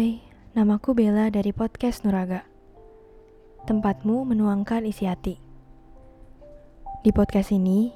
Hai, 0.00 0.16
namaku 0.56 0.96
Bella 0.96 1.28
dari 1.28 1.52
podcast 1.52 2.08
Nuraga. 2.08 2.40
Tempatmu 3.68 4.24
menuangkan 4.24 4.88
isi 4.88 5.04
hati. 5.04 5.36
Di 7.04 7.12
podcast 7.12 7.52
ini, 7.52 7.92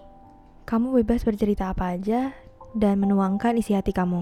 kamu 0.69 1.01
bebas 1.01 1.25
bercerita 1.25 1.73
apa 1.73 1.97
aja 1.97 2.37
dan 2.77 3.01
menuangkan 3.01 3.57
isi 3.57 3.73
hati 3.73 3.97
kamu. 3.97 4.21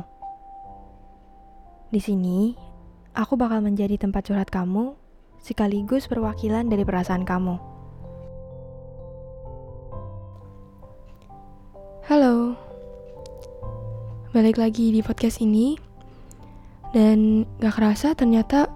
Di 1.91 1.99
sini, 1.99 2.55
aku 3.19 3.35
bakal 3.35 3.59
menjadi 3.67 3.99
tempat 3.99 4.31
curhat 4.31 4.55
kamu 4.55 4.95
sekaligus 5.43 6.07
perwakilan 6.07 6.71
dari 6.71 6.87
perasaan 6.87 7.27
kamu. 7.27 7.59
Halo, 12.07 12.55
balik 14.31 14.63
lagi 14.63 14.95
di 14.95 15.03
podcast 15.03 15.43
ini 15.43 15.91
dan 16.93 17.49
gak 17.59 17.81
kerasa 17.81 18.13
ternyata 18.13 18.69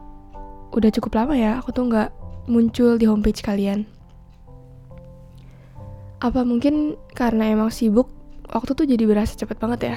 udah 0.73 0.91
cukup 0.93 1.25
lama 1.25 1.37
ya 1.37 1.61
aku 1.61 1.73
tuh 1.73 1.89
gak 1.89 2.11
muncul 2.49 2.97
di 2.97 3.05
homepage 3.05 3.45
kalian. 3.45 3.85
Apa 6.23 6.43
mungkin 6.49 6.97
karena 7.13 7.53
emang 7.53 7.69
sibuk, 7.69 8.09
waktu 8.49 8.73
tuh 8.73 8.87
jadi 8.89 9.05
berasa 9.05 9.37
cepet 9.37 9.61
banget 9.61 9.81
ya? 9.93 9.97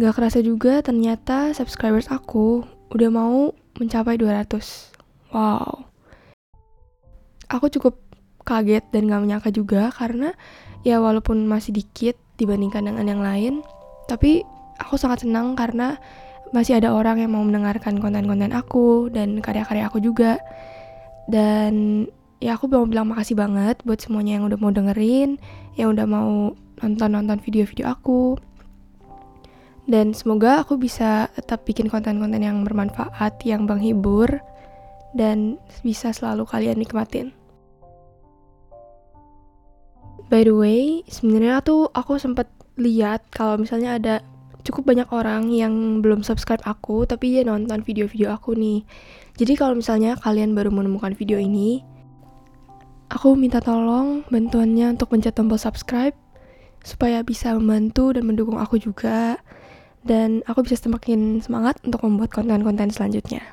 Gak 0.00 0.16
kerasa 0.16 0.40
juga 0.40 0.80
ternyata 0.80 1.52
subscribers 1.52 2.08
aku 2.08 2.64
udah 2.96 3.10
mau 3.12 3.52
mencapai 3.76 4.16
200. 4.16 4.56
Wow. 5.36 5.84
Aku 7.52 7.68
cukup 7.68 8.00
kaget 8.48 8.88
dan 8.88 9.10
gak 9.10 9.20
menyangka 9.20 9.50
juga 9.52 9.92
karena 9.92 10.32
ya 10.80 10.96
walaupun 10.98 11.44
masih 11.44 11.76
dikit 11.76 12.16
dibandingkan 12.40 12.88
dengan 12.88 13.04
yang 13.04 13.20
lain, 13.20 13.54
tapi 14.10 14.42
aku 14.82 14.98
sangat 14.98 15.22
senang 15.22 15.54
karena 15.54 15.94
masih 16.50 16.82
ada 16.82 16.90
orang 16.90 17.22
yang 17.22 17.30
mau 17.30 17.46
mendengarkan 17.46 18.02
konten-konten 18.02 18.50
aku 18.50 19.06
dan 19.14 19.38
karya-karya 19.38 19.86
aku 19.86 20.02
juga. 20.02 20.42
Dan 21.30 22.04
ya 22.42 22.58
aku 22.58 22.66
mau 22.66 22.82
bilang 22.90 23.14
makasih 23.14 23.38
banget 23.38 23.78
buat 23.86 24.02
semuanya 24.02 24.42
yang 24.42 24.50
udah 24.50 24.58
mau 24.58 24.74
dengerin, 24.74 25.38
yang 25.78 25.94
udah 25.94 26.06
mau 26.10 26.50
nonton-nonton 26.82 27.38
video-video 27.38 27.86
aku. 27.86 28.34
Dan 29.86 30.10
semoga 30.14 30.62
aku 30.62 30.74
bisa 30.78 31.30
tetap 31.34 31.62
bikin 31.66 31.86
konten-konten 31.86 32.42
yang 32.42 32.62
bermanfaat, 32.66 33.42
yang 33.46 33.66
menghibur, 33.66 34.42
dan 35.14 35.58
bisa 35.82 36.10
selalu 36.10 36.46
kalian 36.46 36.78
nikmatin. 36.78 37.34
By 40.30 40.46
the 40.46 40.54
way, 40.54 41.02
sebenarnya 41.10 41.58
tuh 41.66 41.90
aku 41.90 42.22
sempat 42.22 42.46
lihat 42.80 43.28
kalau 43.28 43.60
misalnya 43.60 44.00
ada 44.00 44.14
cukup 44.64 44.92
banyak 44.92 45.08
orang 45.12 45.52
yang 45.52 46.04
belum 46.04 46.24
subscribe 46.24 46.60
aku 46.64 47.04
tapi 47.08 47.36
dia 47.36 47.42
nonton 47.44 47.84
video-video 47.84 48.32
aku 48.32 48.56
nih. 48.56 48.84
Jadi 49.36 49.52
kalau 49.56 49.76
misalnya 49.76 50.16
kalian 50.20 50.52
baru 50.52 50.72
menemukan 50.72 51.16
video 51.16 51.40
ini, 51.40 51.80
aku 53.12 53.36
minta 53.36 53.60
tolong 53.60 54.24
bantuannya 54.28 54.96
untuk 54.96 55.12
pencet 55.12 55.36
tombol 55.36 55.60
subscribe 55.60 56.16
supaya 56.80 57.20
bisa 57.20 57.52
membantu 57.56 58.16
dan 58.16 58.24
mendukung 58.24 58.56
aku 58.56 58.80
juga 58.80 59.36
dan 60.00 60.40
aku 60.48 60.64
bisa 60.64 60.80
semakin 60.80 61.44
semangat 61.44 61.76
untuk 61.84 62.00
membuat 62.08 62.32
konten-konten 62.32 62.88
selanjutnya. 62.88 63.44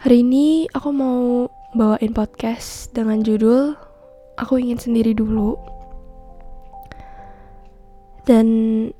Hari 0.00 0.24
ini 0.24 0.64
aku 0.72 0.88
mau 0.96 1.52
bawain 1.76 2.16
podcast 2.16 2.88
dengan 2.96 3.20
judul 3.20 3.76
aku 4.40 4.56
ingin 4.56 4.80
sendiri 4.80 5.12
dulu. 5.12 5.60
Dan 8.24 8.48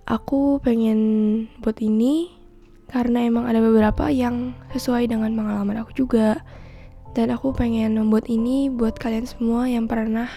aku 0.05 0.61
pengen 0.61 1.01
buat 1.65 1.81
ini 1.81 2.29
karena 2.93 3.25
emang 3.25 3.47
ada 3.49 3.63
beberapa 3.63 4.13
yang 4.13 4.53
sesuai 4.77 5.09
dengan 5.09 5.33
pengalaman 5.33 5.81
aku 5.81 5.97
juga. 5.97 6.45
Dan 7.17 7.33
aku 7.35 7.51
pengen 7.57 7.99
membuat 7.99 8.31
ini 8.31 8.71
buat 8.71 8.95
kalian 9.01 9.27
semua 9.27 9.67
yang 9.67 9.91
pernah 9.91 10.31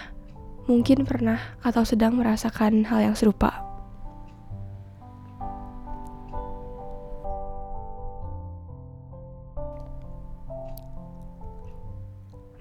mungkin 0.64 1.04
pernah 1.04 1.38
atau 1.60 1.84
sedang 1.84 2.16
merasakan 2.18 2.88
hal 2.88 3.12
yang 3.12 3.14
serupa. 3.14 3.60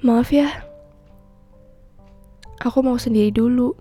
Maaf 0.04 0.36
ya, 0.36 0.73
aku 2.64 2.80
mau 2.80 2.96
sendiri 2.96 3.30
dulu. 3.36 3.76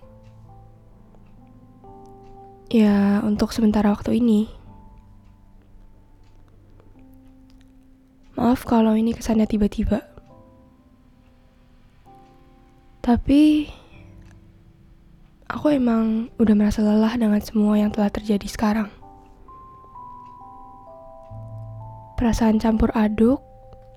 Ya, 2.73 3.23
untuk 3.23 3.55
sementara 3.55 3.95
waktu 3.95 4.19
ini. 4.19 4.51
Maaf 8.35 8.65
kalau 8.67 8.99
ini 8.99 9.15
kesannya 9.15 9.47
tiba-tiba. 9.47 10.03
Tapi 13.03 13.69
aku 15.47 15.75
emang 15.75 16.33
udah 16.41 16.55
merasa 16.57 16.81
lelah 16.81 17.13
dengan 17.19 17.43
semua 17.45 17.77
yang 17.77 17.93
telah 17.93 18.09
terjadi 18.09 18.47
sekarang. 18.49 18.89
Perasaan 22.17 22.63
campur 22.63 22.95
aduk 22.95 23.43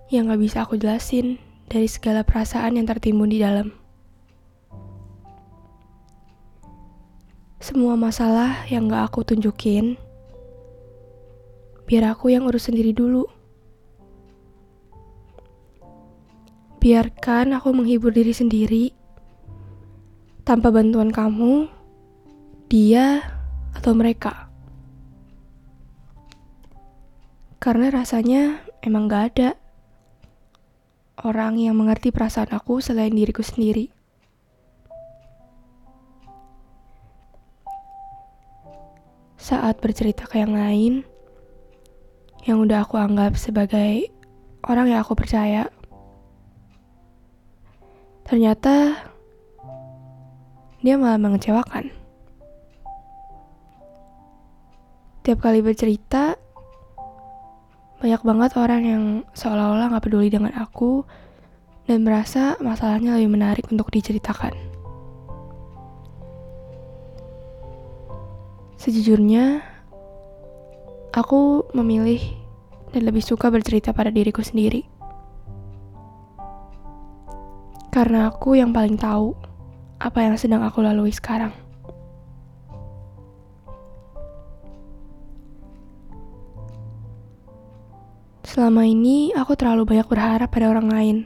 yang 0.09 0.27
gak 0.27 0.41
bisa 0.41 0.65
aku 0.65 0.75
jelasin 0.75 1.37
dari 1.69 1.85
segala 1.87 2.25
perasaan 2.25 2.75
yang 2.75 2.89
tertimbun 2.89 3.29
di 3.29 3.39
dalam. 3.39 3.84
Semua 7.65 7.97
masalah 7.97 8.61
yang 8.69 8.85
gak 8.85 9.09
aku 9.09 9.25
tunjukin, 9.25 9.97
biar 11.89 12.13
aku 12.13 12.29
yang 12.29 12.45
urus 12.45 12.69
sendiri 12.69 12.93
dulu. 12.93 13.25
Biarkan 16.77 17.57
aku 17.57 17.73
menghibur 17.73 18.13
diri 18.13 18.37
sendiri 18.37 18.93
tanpa 20.45 20.69
bantuan 20.69 21.09
kamu, 21.09 21.65
dia, 22.69 23.25
atau 23.73 23.97
mereka. 23.97 24.45
Karena 27.57 27.89
rasanya 27.89 28.61
emang 28.85 29.09
gak 29.09 29.23
ada 29.33 29.49
orang 31.25 31.57
yang 31.57 31.73
mengerti 31.73 32.13
perasaan 32.13 32.53
aku 32.53 32.77
selain 32.77 33.17
diriku 33.17 33.41
sendiri. 33.41 33.94
Saat 39.45 39.77
bercerita 39.77 40.25
ke 40.25 40.41
yang 40.41 40.57
lain 40.57 41.05
yang 42.49 42.65
udah 42.65 42.81
aku 42.81 42.97
anggap 42.97 43.37
sebagai 43.37 44.09
orang 44.65 44.89
yang 44.89 45.05
aku 45.05 45.13
percaya. 45.13 45.69
Ternyata 48.25 49.05
dia 50.81 50.97
malah 50.97 51.21
mengecewakan. 51.21 51.93
Tiap 55.21 55.37
kali 55.37 55.61
bercerita, 55.61 56.33
banyak 58.01 58.21
banget 58.25 58.51
orang 58.57 58.81
yang 58.81 59.03
seolah-olah 59.37 59.93
gak 59.93 60.09
peduli 60.09 60.33
dengan 60.33 60.57
aku 60.57 61.05
dan 61.85 62.01
merasa 62.01 62.57
masalahnya 62.61 63.13
lebih 63.17 63.29
menarik 63.29 63.65
untuk 63.69 63.93
diceritakan. 63.93 64.74
Sejujurnya, 68.85 69.65
aku 71.09 71.65
memilih 71.73 72.21
dan 72.93 73.09
lebih 73.09 73.25
suka 73.25 73.49
bercerita 73.49 73.89
pada 73.97 74.13
diriku 74.13 74.45
sendiri. 74.45 74.85
Karena 77.89 78.29
aku 78.29 78.53
yang 78.53 78.69
paling 78.69 78.93
tahu 78.93 79.33
apa 79.97 80.29
yang 80.29 80.37
sedang 80.37 80.61
aku 80.61 80.85
lalui 80.85 81.09
sekarang. 81.09 81.49
Selama 88.45 88.85
ini 88.85 89.33
aku 89.33 89.57
terlalu 89.57 89.97
banyak 89.97 90.05
berharap 90.05 90.53
pada 90.53 90.69
orang 90.69 90.93
lain. 90.93 91.17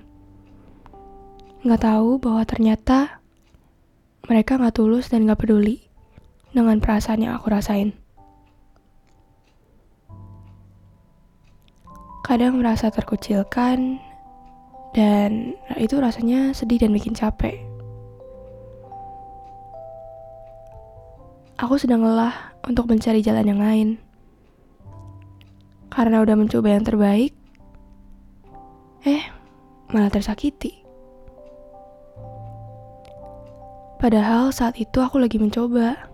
Nggak 1.67 1.83
tahu 1.83 2.23
bahwa 2.23 2.47
ternyata 2.47 3.19
mereka 4.31 4.55
nggak 4.55 4.79
tulus 4.79 5.11
dan 5.11 5.27
nggak 5.27 5.43
peduli 5.43 5.88
dengan 6.51 6.81
perasaan 6.81 7.23
yang 7.23 7.37
aku 7.37 7.53
rasain. 7.53 7.93
Kadang 12.25 12.61
merasa 12.61 12.93
terkucilkan, 12.93 13.97
dan 14.93 15.53
itu 15.77 15.97
rasanya 15.97 16.53
sedih 16.53 16.81
dan 16.81 16.93
bikin 16.93 17.13
capek. 17.13 17.57
Aku 21.59 21.75
sedang 21.75 22.01
lelah 22.01 22.55
untuk 22.65 22.87
mencari 22.87 23.19
jalan 23.19 23.45
yang 23.45 23.61
lain. 23.61 23.89
Karena 25.89 26.21
udah 26.23 26.37
mencoba 26.37 26.69
yang 26.71 26.85
terbaik, 26.85 27.33
eh, 29.03 29.25
malah 29.91 30.13
tersakiti. 30.13 30.85
Padahal 33.99 34.55
saat 34.55 34.79
itu 34.79 35.03
aku 35.03 35.19
lagi 35.19 35.35
mencoba 35.35 36.08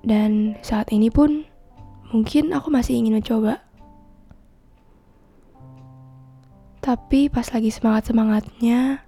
Dan 0.00 0.56
saat 0.64 0.88
ini 0.90 1.12
pun 1.12 1.44
mungkin 2.08 2.56
aku 2.56 2.72
masih 2.72 2.96
ingin 2.96 3.20
mencoba. 3.20 3.60
Tapi 6.80 7.28
pas 7.28 7.44
lagi 7.52 7.68
semangat-semangatnya, 7.68 9.04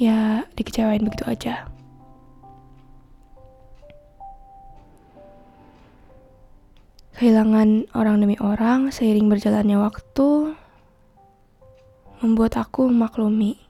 ya 0.00 0.48
dikecewain 0.56 1.04
begitu 1.04 1.28
aja. 1.28 1.68
Kehilangan 7.20 7.92
orang 7.92 8.24
demi 8.24 8.40
orang 8.40 8.88
seiring 8.88 9.28
berjalannya 9.28 9.76
waktu 9.76 10.56
membuat 12.24 12.56
aku 12.56 12.88
memaklumi 12.88 13.60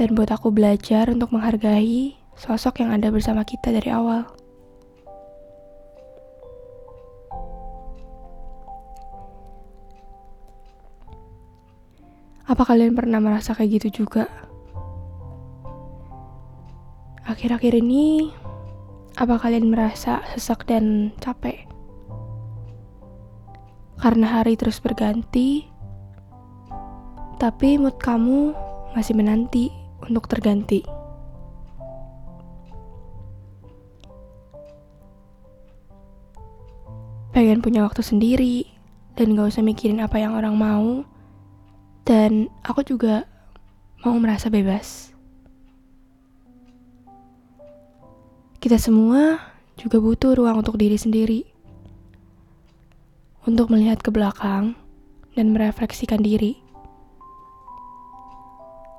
dan 0.00 0.16
buat 0.16 0.32
aku 0.32 0.48
belajar 0.48 1.12
untuk 1.12 1.28
menghargai 1.36 2.16
sosok 2.32 2.80
yang 2.80 2.96
ada 2.96 3.12
bersama 3.12 3.44
kita 3.44 3.68
dari 3.68 3.92
awal. 3.92 4.24
Apa 12.48 12.64
kalian 12.64 12.96
pernah 12.96 13.20
merasa 13.20 13.52
kayak 13.52 13.76
gitu 13.76 14.08
juga? 14.08 14.24
Akhir-akhir 17.28 17.76
ini, 17.76 18.32
apa 19.20 19.36
kalian 19.36 19.68
merasa 19.68 20.24
sesak 20.32 20.64
dan 20.64 21.12
capek? 21.20 21.68
Karena 24.00 24.40
hari 24.40 24.56
terus 24.56 24.80
berganti, 24.80 25.68
tapi 27.36 27.76
mood 27.76 28.00
kamu 28.00 28.56
masih 28.96 29.12
menanti 29.12 29.79
untuk 30.06 30.28
terganti. 30.30 30.84
Pengen 37.30 37.62
punya 37.64 37.86
waktu 37.86 38.02
sendiri 38.04 38.68
dan 39.14 39.32
gak 39.38 39.54
usah 39.54 39.64
mikirin 39.64 40.02
apa 40.02 40.20
yang 40.20 40.36
orang 40.36 40.56
mau 40.56 41.06
dan 42.04 42.50
aku 42.66 42.82
juga 42.82 43.24
mau 44.02 44.16
merasa 44.18 44.48
bebas. 44.48 45.12
Kita 48.60 48.76
semua 48.76 49.40
juga 49.80 49.96
butuh 49.96 50.36
ruang 50.36 50.60
untuk 50.60 50.76
diri 50.76 51.00
sendiri. 51.00 51.48
Untuk 53.48 53.72
melihat 53.72 54.04
ke 54.04 54.12
belakang 54.12 54.76
dan 55.32 55.56
merefleksikan 55.56 56.20
diri. 56.20 56.60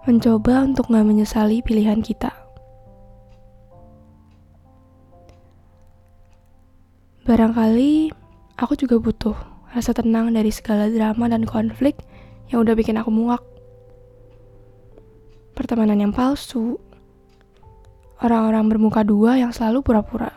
Mencoba 0.02 0.66
untuk 0.66 0.90
gak 0.90 1.06
menyesali 1.06 1.62
pilihan 1.62 2.02
kita. 2.02 2.34
Barangkali 7.22 8.10
aku 8.58 8.74
juga 8.74 8.98
butuh 8.98 9.38
rasa 9.70 9.94
tenang 9.94 10.34
dari 10.34 10.50
segala 10.50 10.90
drama 10.90 11.30
dan 11.30 11.46
konflik 11.46 12.02
yang 12.50 12.66
udah 12.66 12.74
bikin 12.74 12.98
aku 12.98 13.14
muak. 13.14 13.46
Pertemanan 15.54 16.02
yang 16.02 16.10
palsu, 16.10 16.82
orang-orang 18.26 18.74
bermuka 18.74 19.06
dua 19.06 19.38
yang 19.38 19.54
selalu 19.54 19.86
pura-pura. 19.86 20.34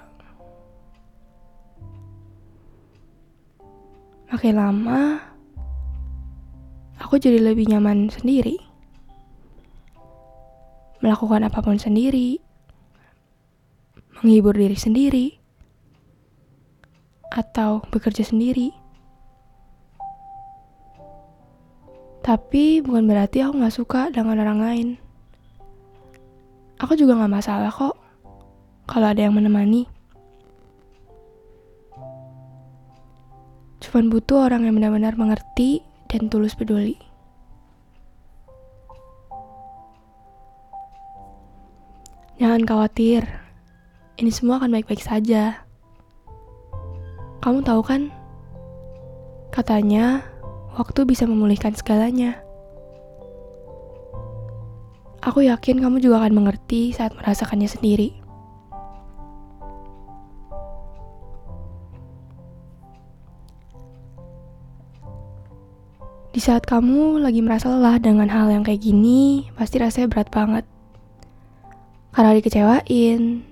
Makin 4.28 4.60
lama, 4.60 5.24
aku 7.00 7.16
jadi 7.16 7.40
lebih 7.40 7.72
nyaman 7.72 8.12
sendiri. 8.12 8.73
Melakukan 11.04 11.44
apa 11.44 11.60
pun 11.60 11.76
sendiri, 11.76 12.40
menghibur 14.24 14.56
diri 14.56 14.72
sendiri, 14.72 15.26
atau 17.28 17.84
bekerja 17.92 18.24
sendiri. 18.24 18.72
Tapi 22.24 22.80
bukan 22.80 23.04
berarti 23.04 23.44
aku 23.44 23.60
gak 23.60 23.76
suka 23.76 24.08
dengan 24.08 24.40
orang 24.40 24.58
lain. 24.64 24.88
Aku 26.80 26.96
juga 26.96 27.20
gak 27.20 27.34
masalah 27.36 27.68
kok 27.68 28.00
kalau 28.88 29.12
ada 29.12 29.20
yang 29.28 29.36
menemani. 29.36 29.84
Cuman 33.84 34.08
butuh 34.08 34.48
orang 34.48 34.64
yang 34.64 34.80
benar-benar 34.80 35.20
mengerti 35.20 35.84
dan 36.08 36.32
tulus 36.32 36.56
peduli. 36.56 36.96
Jangan 42.44 42.68
khawatir, 42.68 43.24
ini 44.20 44.28
semua 44.28 44.60
akan 44.60 44.76
baik-baik 44.76 45.00
saja. 45.00 45.64
Kamu 47.40 47.64
tahu 47.64 47.80
kan? 47.80 48.12
Katanya, 49.48 50.20
waktu 50.76 51.08
bisa 51.08 51.24
memulihkan 51.24 51.72
segalanya. 51.72 52.36
Aku 55.24 55.40
yakin 55.40 55.80
kamu 55.80 56.04
juga 56.04 56.20
akan 56.20 56.44
mengerti 56.44 56.92
saat 56.92 57.16
merasakannya 57.16 57.64
sendiri. 57.64 58.12
Di 66.36 66.40
saat 66.44 66.68
kamu 66.68 67.24
lagi 67.24 67.40
merasa 67.40 67.72
lelah 67.72 67.96
dengan 67.96 68.28
hal 68.28 68.52
yang 68.52 68.60
kayak 68.60 68.84
gini, 68.84 69.48
pasti 69.56 69.80
rasanya 69.80 70.12
berat 70.12 70.28
banget. 70.28 70.73
Karena 72.14 72.30
dikecewain, 72.30 73.42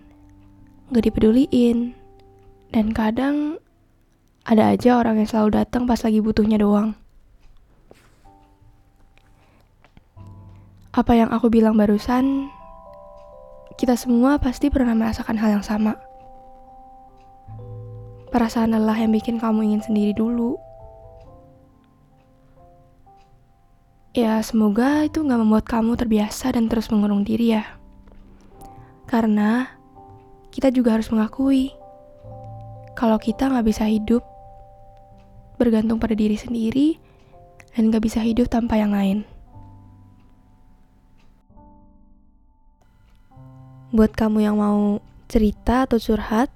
gak 0.94 1.03
dipeduliin, 1.03 1.99
dan 2.70 2.94
kadang 2.94 3.59
ada 4.47 4.70
aja 4.70 5.03
orang 5.03 5.19
yang 5.19 5.26
selalu 5.26 5.59
datang 5.59 5.82
pas 5.82 5.99
lagi 5.99 6.23
butuhnya 6.23 6.62
doang. 6.62 6.94
Apa 10.94 11.19
yang 11.19 11.35
aku 11.35 11.50
bilang 11.50 11.75
barusan, 11.75 12.55
kita 13.75 13.99
semua 13.99 14.38
pasti 14.38 14.70
pernah 14.70 14.94
merasakan 14.94 15.43
hal 15.43 15.58
yang 15.58 15.67
sama. 15.67 15.99
Perasaan 18.31 18.79
lelah 18.79 18.94
yang 18.94 19.10
bikin 19.10 19.43
kamu 19.43 19.75
ingin 19.75 19.82
sendiri 19.82 20.15
dulu. 20.15 20.55
Ya, 24.15 24.39
semoga 24.46 25.03
itu 25.03 25.19
gak 25.27 25.41
membuat 25.43 25.67
kamu 25.67 25.98
terbiasa 25.98 26.55
dan 26.55 26.70
terus 26.70 26.94
mengurung 26.94 27.27
diri 27.27 27.58
ya. 27.58 27.81
Karena 29.12 29.69
kita 30.48 30.72
juga 30.72 30.96
harus 30.96 31.12
mengakui 31.12 31.69
kalau 32.96 33.20
kita 33.20 33.52
gak 33.52 33.69
bisa 33.69 33.84
hidup 33.84 34.24
bergantung 35.60 36.00
pada 36.00 36.16
diri 36.16 36.40
sendiri 36.40 36.96
dan 37.76 37.92
gak 37.92 38.08
bisa 38.08 38.24
hidup 38.24 38.48
tanpa 38.48 38.81
yang 38.81 38.96
lain. 38.96 39.28
Buat 43.92 44.16
kamu 44.16 44.48
yang 44.48 44.56
mau 44.56 45.04
cerita 45.28 45.84
atau 45.84 46.00
curhat, 46.00 46.48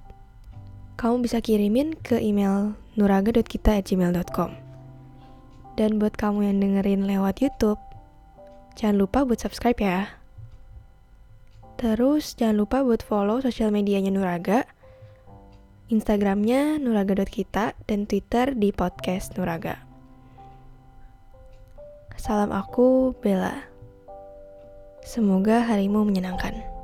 kamu 0.97 1.29
bisa 1.29 1.37
kirimin 1.37 1.93
ke 1.93 2.17
email 2.17 2.73
nuraga.kita@gmail.com. 2.97 4.49
Dan 5.77 6.01
buat 6.01 6.17
kamu 6.17 6.49
yang 6.49 6.57
dengerin 6.57 7.05
lewat 7.05 7.37
YouTube, 7.37 7.77
jangan 8.73 8.97
lupa 8.97 9.21
buat 9.21 9.37
subscribe 9.37 9.77
ya. 9.77 10.17
Terus 11.77 12.33
jangan 12.33 12.57
lupa 12.65 12.81
buat 12.81 13.05
follow 13.05 13.37
sosial 13.37 13.69
medianya 13.69 14.09
Nuraga, 14.09 14.65
Instagramnya 15.93 16.81
nuraga.kita, 16.81 17.77
dan 17.85 18.09
Twitter 18.09 18.57
di 18.57 18.73
podcast 18.73 19.37
Nuraga. 19.37 19.85
Salam 22.17 22.49
aku, 22.49 23.13
Bella. 23.21 23.61
Semoga 25.05 25.63
harimu 25.63 26.01
menyenangkan. 26.03 26.76